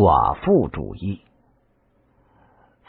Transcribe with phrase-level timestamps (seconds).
[0.00, 1.20] 寡妇主义。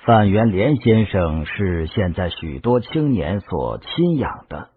[0.05, 4.70] 范元莲先生是现在许多青年所亲仰的，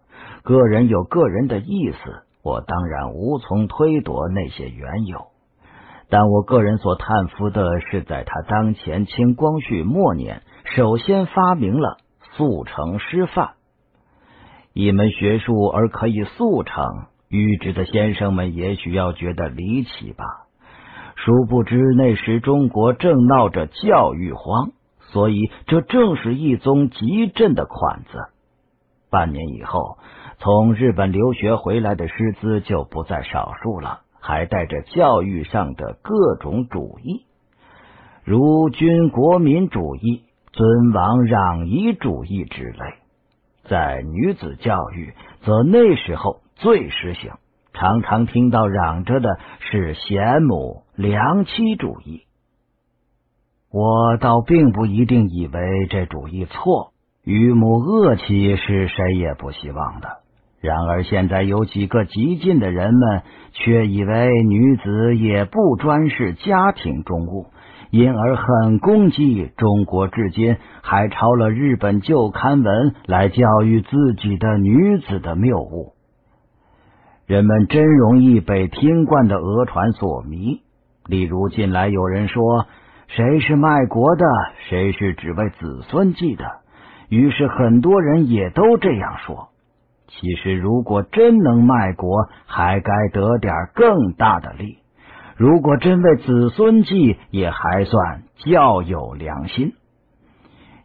[0.43, 5.27] 个人有个人的意思，我当然无从推夺那些缘由。
[6.09, 10.41] 但我个人所叹服的是，在他当前清光绪末年，
[10.75, 11.99] 首先发明了
[12.33, 13.53] 速成师范
[14.73, 16.83] 一门学术，而可以速成。
[17.29, 20.25] 愚直的先生们也许要觉得离奇吧？
[21.15, 24.71] 殊不知那时中国正闹着教育荒。
[25.07, 28.17] 所以，这正是一宗极振的款子。
[29.09, 29.97] 半年以后，
[30.39, 37.25] 从日本留学回来的师资就不在少数了，还带着教育上的各种主义，
[38.25, 42.79] 如军国民主义、尊王攘夷主义之类。
[43.63, 45.13] 在女子教育，
[45.45, 47.31] 则那时候最时行，
[47.75, 52.21] 常常听到嚷着的是贤母良妻主义。
[53.71, 56.93] 我倒并不一定以为这主意错，
[57.25, 60.07] 与母恶妻是谁也不希望的。
[60.61, 67.47] 然而现在有几个激进的人们，却以为女子也不专是家庭中物，
[67.91, 75.94] 因而很攻击中国至今还抄了日本旧刊文来教育自己的女子的谬误。
[77.27, 80.61] 人们真容易被听惯的讹传所迷。
[81.07, 82.65] 例如，近来有人说。
[83.07, 84.25] 谁是卖国的？
[84.67, 86.43] 谁是只为子孙计的？
[87.07, 89.49] 于是很多人也都这样说。
[90.07, 94.79] 其实，如果真能卖国，还该得点更大的利；
[95.37, 99.73] 如果真为子孙计，也还算较有良心。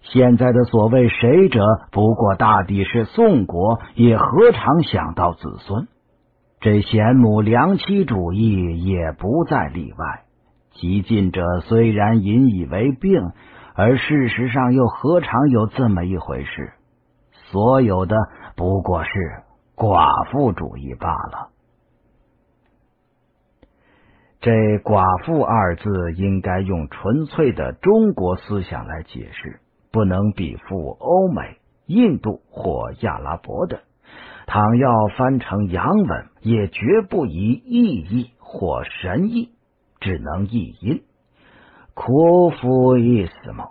[0.02, 5.88] 现在的所谓谁者，不过大抵是宋国，也何尝想到子孙？
[6.61, 10.25] 这贤母良妻主义也不再例外。
[10.72, 13.33] 激进者虽然引以为病，
[13.75, 16.72] 而事实上又何尝有这么一回事？
[17.50, 18.16] 所有的
[18.56, 19.10] 不过是
[19.75, 21.49] 寡妇主义罢了。
[24.41, 24.53] 这
[24.84, 29.60] “寡妇”二字应该用纯粹的中国思想来解释，
[29.91, 33.81] 不能比附欧美、印度或亚拉伯的。
[34.53, 39.50] 倘要翻成洋文，也绝不以意义或神意。
[40.00, 41.05] 只能译音，
[41.94, 43.69] 苦夫意思吗？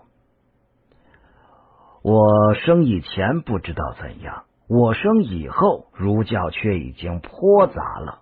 [2.02, 8.20] 我生以前不知道怎样，我生以后，儒教却已经颇杂了。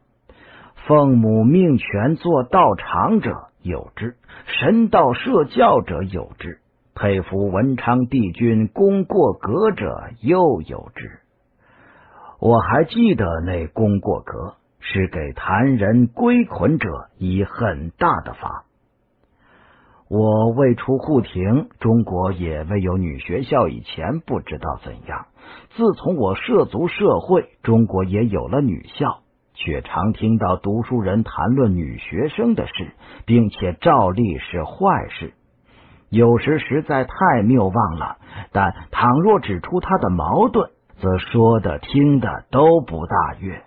[0.87, 4.15] 奉母命权做道场者有之，
[4.47, 6.59] 神道设教者有之，
[6.95, 11.19] 佩服文昌帝君功过格者又有之。
[12.39, 14.55] 我还记得那功过格。
[14.79, 18.63] 是给谭人归捆者以很大的罚。
[20.07, 25.25] 我未出户庭，中国也未有女学校，以前不知道怎样。
[25.75, 29.19] 自从我涉足社会，中国也有了女校，
[29.55, 32.93] 却常听到读书人谈论女学生的事，
[33.25, 35.33] 并且照例是坏事。
[36.09, 38.17] 有时实在太谬妄了，
[38.53, 43.63] 但倘若指出他的矛盾，则说的听的都不大悦。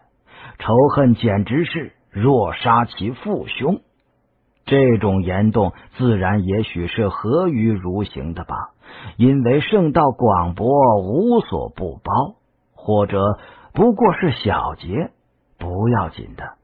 [0.58, 3.80] 仇恨简直是若杀其父兄，
[4.66, 8.54] 这种言动自然也许是合于儒行的吧？
[9.16, 10.68] 因为圣道广博，
[11.00, 12.34] 无所不包，
[12.74, 13.38] 或者
[13.72, 15.10] 不过是小节，
[15.58, 16.54] 不要紧的。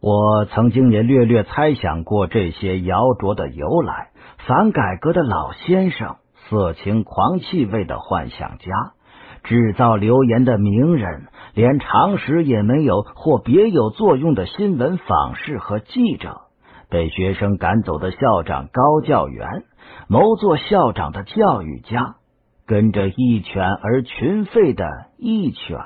[0.00, 4.10] 我曾经也略略猜想过这些谣诼的由来：
[4.46, 6.16] 反改革的老先生，
[6.48, 8.92] 色情狂气味的幻想家。
[9.44, 16.40] 制造流言的名人，连常识也没有或别有作用的新闻访视和记者，
[16.90, 19.62] 被学生赶走的校长高教员，
[20.08, 22.16] 谋做校长的教育家，
[22.66, 24.84] 跟着一犬而群吠的
[25.16, 25.78] 一犬。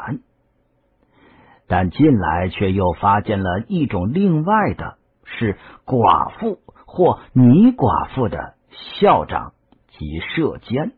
[1.69, 8.55] 但近来却又发现了一种另外的，是寡妇或女寡妇的
[9.01, 9.53] 校长
[10.01, 10.93] 及社监。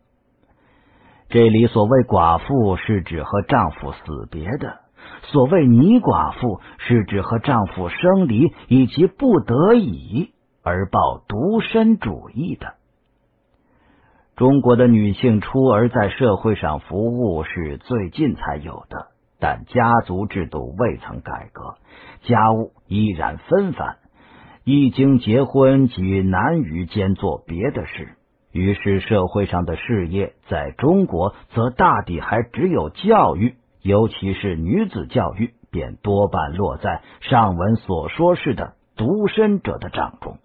[1.29, 4.81] 这里所谓寡妇是指和丈夫死别的，
[5.25, 10.31] 所谓女寡妇是指和丈夫生离以及不得已
[10.63, 12.75] 而抱独身主义的。
[14.37, 19.09] 中国的女性出而在社会上服务是最近才有的，
[19.41, 21.75] 但家族制度未曾改革，
[22.23, 23.97] 家务依然纷繁，
[24.65, 28.17] 一经结婚即难于兼做别的事。
[28.53, 40.37] 于是，社会上的事业在中国则大抵还只有教育，尤其是女子教育，便多半落在上文所说式的独身者的掌中。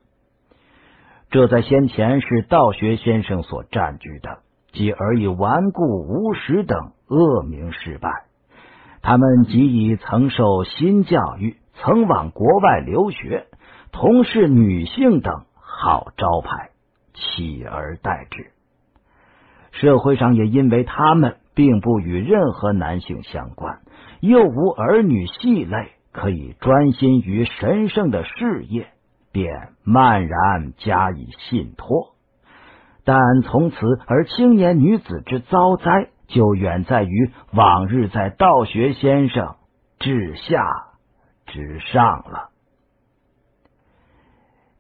[1.30, 4.40] 这在先前是道学先生所占据的，
[4.72, 8.10] 即而以顽固无实等恶名失败。
[9.02, 13.48] 他们即以曾受新教育、曾往国外留学、
[13.92, 16.70] 同是女性等好招牌，
[17.20, 18.52] 取而代之。
[19.72, 23.80] 社会上也因为他们并不与任何男性相关，
[24.22, 28.88] 又无儿女系类，可以专心于神圣的事业。
[29.34, 32.16] 便漫然加以信托，
[33.06, 33.78] 但从此
[34.08, 39.58] 而青年女子之遭灾，就远在于往日在道学先生
[40.00, 40.66] 治下
[41.46, 42.50] 之上了。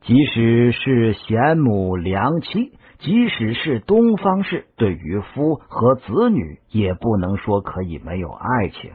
[0.07, 8.93] 即使是贤母良妻，即使是东方式，对渔夫和子女，也不能说可以没有爱情。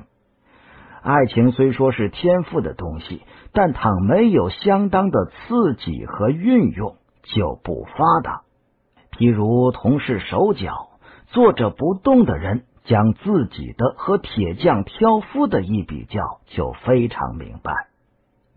[1.02, 3.20] 爱情虽说是天赋的东西，
[3.52, 8.40] 但倘没有相当的刺激和运用，就不发达。
[9.10, 10.88] 譬如同是手脚，
[11.26, 17.91] 坐着不动的人，将自己的和铁匠挑夫的一比较，就非常明白。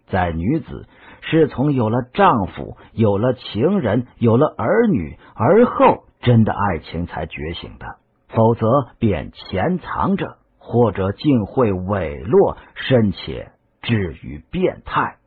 [0.08, 0.88] 在女子
[1.22, 7.98] 是从有了丈夫、有了情人、有了儿女而后，真的爱情才觉醒的，
[8.30, 8.68] 否则
[9.00, 10.38] 便潜藏着。
[10.68, 13.52] 或者竟会伪落，甚且
[13.84, 15.18] 至于变态。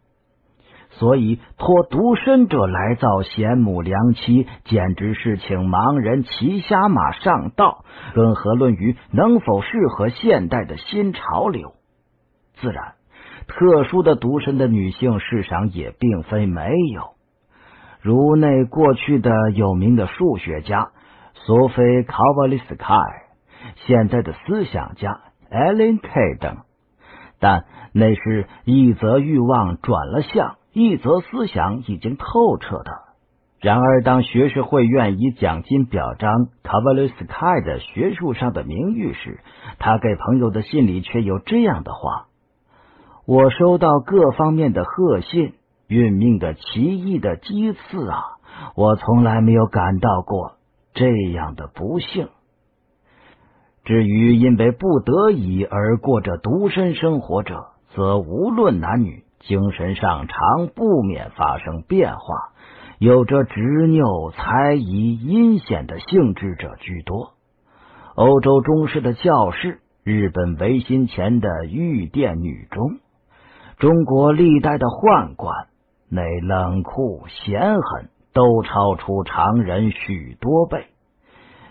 [0.91, 7.85] 所以托独身者来造贤母良妻，简直是请盲人骑瞎马上道，
[8.17, 11.75] 更何论于能否适合现代的新潮流？
[12.55, 12.95] 自然，
[13.49, 17.15] 特殊的独身的女性，世上也并非没有。
[18.01, 20.91] 如那过去的有名的数学家
[21.35, 23.23] 索菲·卡瓦利斯卡尔，
[23.87, 25.21] 现在的思想家。
[25.51, 26.59] Ellen K 等，
[27.41, 27.65] 但
[27.95, 32.91] 那是一则欲望转了向，一则思想已经透彻的。
[33.59, 39.41] 然而，当学士会愿以奖金表彰卡瓦利斯凯的学术上的名誉时，
[39.79, 42.27] 他给朋友的信里却有这样的话
[43.29, 45.53] ：“我收到各方面的贺信，
[45.87, 48.23] 运命的奇异的鸡刺啊！
[48.75, 50.53] 我从来没有感到过
[50.95, 52.31] 这样的不幸。”
[53.85, 62.55] 至于因为不得已而过着独身生活者，则无论男女，精神上常不免发生变化，
[62.99, 67.33] 有着执拗、猜疑、阴险的性质者居多。
[68.15, 73.01] 欧洲中式的教士，日本维新前的御殿女中，
[73.79, 75.69] 中国历代的宦官，
[76.11, 80.87] 那冷酷嫌狠，都超出常人许多倍。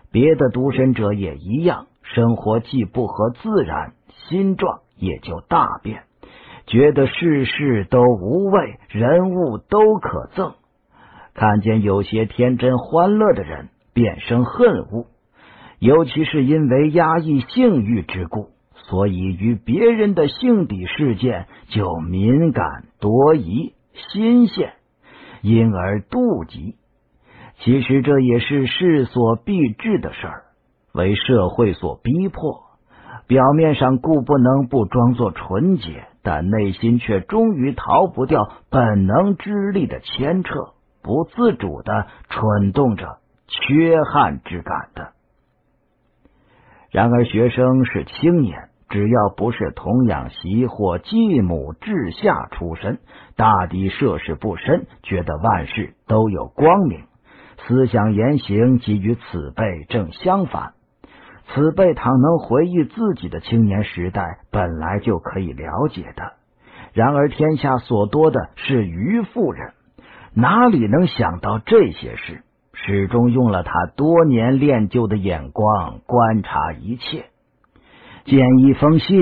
[0.10, 1.88] 别的独身者也一样。
[2.04, 3.92] 生活既不合自然，
[4.30, 6.04] 心状也就大变，
[6.66, 10.54] 觉得事事都无味，人物都可憎。
[11.34, 15.08] 看见有些天真欢乐的人，便生恨恶。
[15.80, 18.52] 尤其是因为压抑性欲之故，
[18.90, 24.74] 所以与别人的性底事件就敏感多疑、新鲜，
[25.42, 26.76] 因而妒忌。
[27.60, 30.44] 其实这也是势所必至的事儿。
[30.94, 32.64] 为社会所逼迫，
[33.28, 40.54] 表面上固不能不装作纯洁，但内心却终于逃不掉本能之力的牵扯，
[41.04, 45.12] 不自主的蠢动着缺憾之感的。
[46.90, 52.98] 然而，学生是青年，只要不是童养媳或继母治下出身，
[53.36, 57.04] 大抵涉世不深，觉得万事都有光明，
[57.60, 60.74] 思想言行即与此辈正相反。
[61.54, 66.34] 此辈倘能回忆自己的青年时代，本来就可以了解的。
[66.94, 69.74] 然而天下所多的是愚妇人，
[70.34, 72.42] 哪里能想到这些事？
[72.74, 77.26] 始终用了他多年练就的眼光观察一切。
[78.28, 79.22] 见一封信，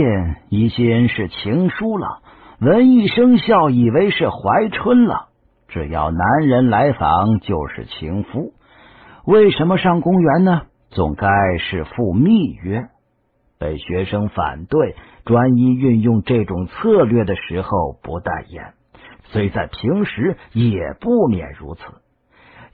[0.50, 2.24] 疑心是情书了；
[2.60, 5.28] 闻一声笑，以为是怀春了。
[5.68, 8.54] 只要男人来访，就是情夫。
[9.24, 10.64] 为什么上公园呢？
[10.90, 11.28] 总该
[11.60, 12.88] 是赴密约，
[13.60, 18.74] 被学生反对，专一运用这种策略的时候不待言，
[19.26, 21.82] 虽在平时也不免如此。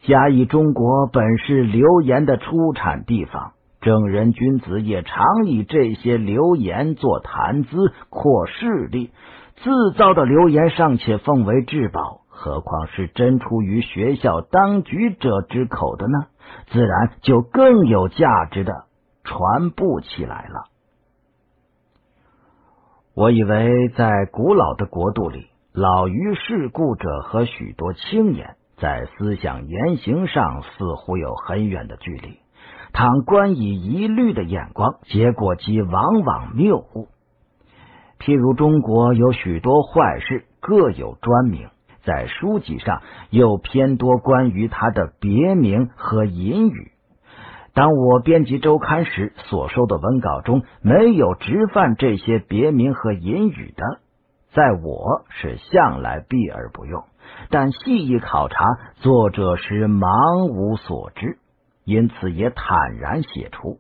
[0.04, 9.12] 加以中国本是流言的出产地方，正人君子也常以这些流言做谈资扩势力，
[9.58, 16.28] 自造的流言尚且奉为至宝，何况是真出于学校当局者之口的呢？
[16.68, 18.86] 自然就更有价值的
[19.24, 20.66] 传布起来了。
[23.16, 32.38] 我以为在古老的国度里，老于世故者和许多青年，在思想言行上似乎有很远的距离。
[32.94, 37.08] 倘观以一律的眼光，结果即往往谬误。
[38.20, 41.70] 譬如中国有许多坏事，各有专名，
[42.04, 46.92] 在书籍上又偏多关于它的别名和隐语。
[47.74, 53.84] 当我编辑周刊时，所收的文稿中没有直犯这些别名和隐语的，
[54.52, 57.06] 在我是向来避而不用。
[57.50, 61.38] 但细一考察，作者是茫无所知，
[61.84, 63.80] 因此也坦然写出。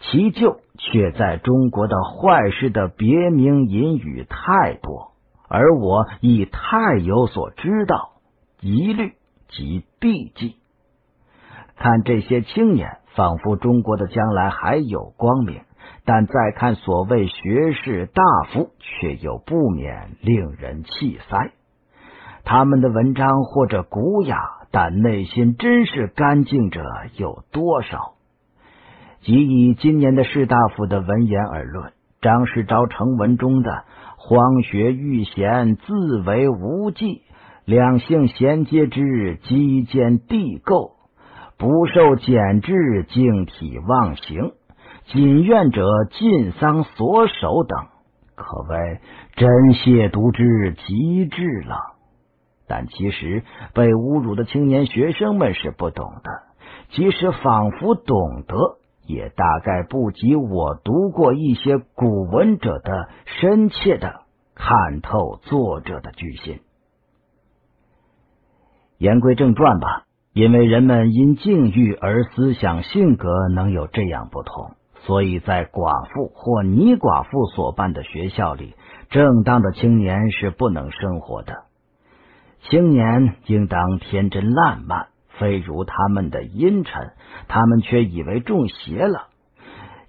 [0.00, 5.12] 其咎却在中国的坏事的别名隐语太多，
[5.48, 8.12] 而我亦太有所知道，
[8.60, 9.14] 一律
[9.48, 10.56] 即避忌。
[11.76, 15.62] 看这些青年，仿佛中国的将来还有光明；
[16.04, 21.52] 但再看所谓学士大夫，却又不免令人气塞。
[22.44, 24.38] 他们的文章或者古雅，
[24.76, 26.82] 但内心真是干净者
[27.16, 28.14] 有多少？
[29.20, 33.84] 即以今年的士大夫的文言而论，张世钊成文中的
[34.18, 37.22] “荒学欲贤，自为无忌；
[37.64, 40.96] 两性衔接之，积坚地构；
[41.56, 44.54] 不受减制，静体忘形；
[45.06, 47.78] 谨愿者，尽丧所守”等，
[48.34, 48.98] 可谓
[49.36, 51.93] 真亵渎之极致了。
[52.66, 53.42] 但其实
[53.72, 56.30] 被侮辱的青年学生们是不懂的，
[56.90, 58.78] 即使仿佛懂得。
[59.06, 64.22] 也大概不及我读过一些古文者的深切的
[64.54, 66.60] 看透作者的居心。
[68.96, 74.70] 言归正传吧，因为人们因境遇而思想性格能有这样不同，
[75.02, 78.74] 所以在寡妇或尼寡妇所办的学校里，
[79.10, 81.63] 正当的青年是不能生活的。
[82.68, 85.06] 青年应当天真烂漫。
[85.36, 87.10] 非如他们的阴沉，
[87.48, 89.26] 他们却以为中邪了。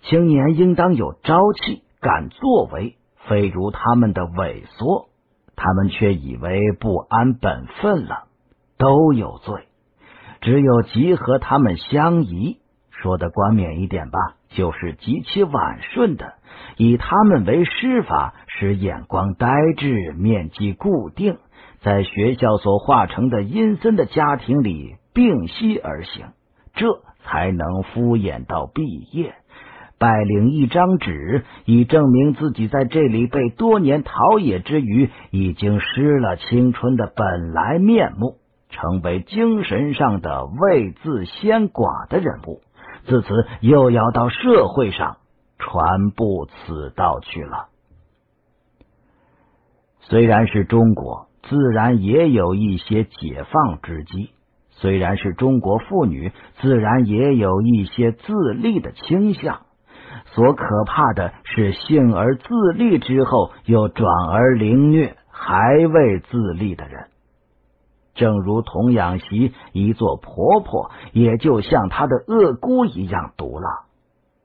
[0.03, 2.97] 青年应当有朝气，敢作为；
[3.27, 5.07] 非如他们的萎缩，
[5.55, 8.25] 他们却以为不安本分了，
[8.77, 9.63] 都有罪。
[10.41, 12.59] 只有集合他们相宜，
[12.91, 14.19] 说的冠冕一点吧，
[14.49, 16.35] 就是极其婉顺的，
[16.77, 21.39] 以他们为师法，使眼光呆滞，面积固定，
[21.85, 24.97] 在学校所化成的阴森的家庭里。
[25.15, 26.33] 并息而行，
[26.73, 29.33] 这才能敷衍到毕业，
[29.97, 38.35] 拜领一张纸，以证明自己在这里被多年陶冶之余，已经失了青春的本来面目，
[38.69, 42.59] 成为精神上的位自先寡的人物。
[43.05, 43.29] 自此
[43.61, 45.15] 又要到社会上
[45.57, 47.69] 传布此道去了。
[50.01, 54.29] 虽然是中国，自然也有一些解放之机。
[54.69, 59.61] 虽然是中国妇女，自然也有一些自立的倾向。
[60.33, 67.07] 所可怕的是，幸而自立之后，又转而凌虐还未自立的人。
[68.15, 73.85] 正如童养媳一做婆婆，也就像她的恶姑一样毒辣。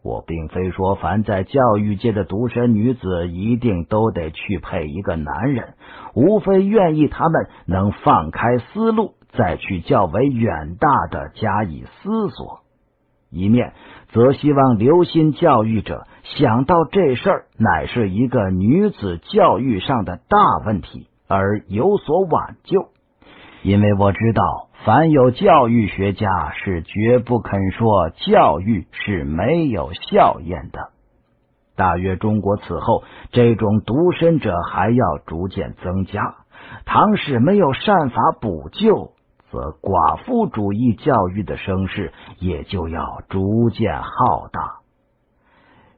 [0.03, 5.75] 我并非说，凡在教育界的独身女子，一定都得去配一个男人，
[6.15, 9.15] 无非愿意他们能放开思路。
[9.33, 12.63] 再去较为远大的加以思索，
[13.31, 13.75] 一面
[14.09, 22.89] 则希望留心教育者想到这事儿乃是一个女子教育上的大问题，而有所挽救。
[23.63, 30.91] 因为我知道，凡有教育学家是绝不肯说教育是没有效验的。
[31.81, 36.35] 大约中国此后这种独身者还要逐渐增加，
[36.85, 39.13] 唐氏没有善法补救。
[39.51, 44.79] 则寡妇主义教育的声势也就要逐渐浩大，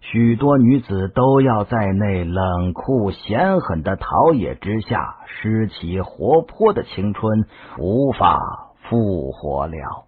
[0.01, 7.45] 许多女子都要在那冷酷险狠的陶冶之下，失其活泼的青春，
[7.79, 8.41] 无法
[8.89, 10.07] 复活了。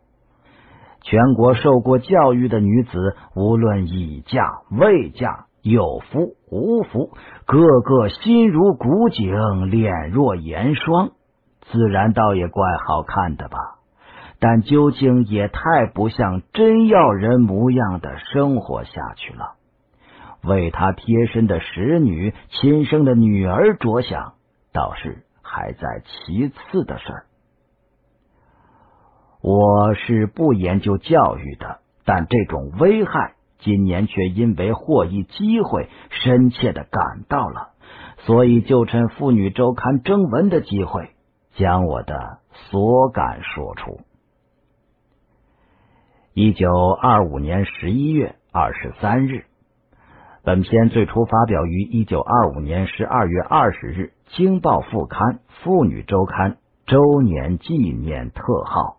[1.02, 7.16] 全国受过教育的女子，无论已嫁未嫁，有福无福，
[7.46, 11.12] 个个心如古井，脸若严霜。
[11.72, 13.56] 自然倒也怪好看的吧，
[14.38, 19.54] 但究竟也太不像真要人模样的生活下去了。
[20.42, 24.34] 为他贴身的使女、亲生的女儿着想，
[24.74, 27.24] 倒是还在其次的事儿。
[29.40, 37.70] 我是不研究教育的，但这种危害，今年却因为获益机会，深切的感到了，
[38.18, 41.10] 所以就趁《妇女周刊》征文的机会。
[41.56, 44.00] 将我的所感说出。
[46.32, 49.44] 一九二五年十一月二十三日，
[50.42, 56.52] 本篇最初发表于一九二五年十二月二十日《京报副刊·妇女周刊》
[56.86, 58.96] 周年纪念特号。